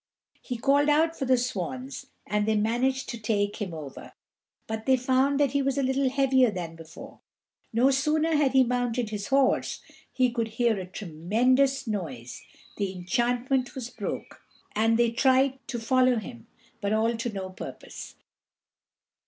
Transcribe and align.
He 0.41 0.57
called 0.57 0.89
out 0.89 1.15
for 1.15 1.25
the 1.25 1.37
swans, 1.37 2.07
and 2.25 2.47
they 2.47 2.55
managed 2.55 3.07
to 3.09 3.19
take 3.19 3.57
him 3.57 3.71
over; 3.71 4.13
but 4.65 4.87
they 4.87 4.97
found 4.97 5.39
that 5.39 5.51
he 5.51 5.61
was 5.61 5.77
a 5.77 5.83
little 5.83 6.09
heavier 6.09 6.49
than 6.49 6.75
before. 6.75 7.19
No 7.71 7.91
sooner 7.91 8.35
than 8.35 8.49
he 8.49 8.59
had 8.61 8.67
mounted 8.67 9.11
his 9.11 9.27
horse 9.27 9.79
he 10.11 10.31
could 10.31 10.47
hear 10.57 10.79
a 10.79 10.87
tremendous 10.87 11.85
noise, 11.85 12.41
the 12.77 12.91
enchantment 12.91 13.75
was 13.75 13.91
broke, 13.91 14.41
and 14.75 14.97
they 14.97 15.11
tried 15.11 15.59
to 15.67 15.77
follow 15.77 16.15
him, 16.15 16.47
but 16.81 16.93
all 16.93 17.15
to 17.17 17.31
no 17.31 17.51
purpose. 17.51 18.15